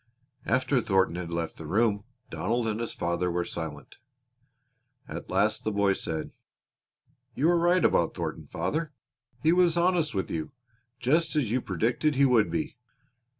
[0.47, 3.97] After Thornton had left the room Donald and his father were silent.
[5.07, 6.31] At last the boy said:
[7.35, 8.93] "You were right about Thornton, father.
[9.43, 10.53] He was honest with you,
[10.99, 12.77] just as you predicted he would be."